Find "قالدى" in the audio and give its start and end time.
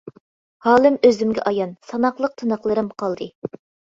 3.03-3.29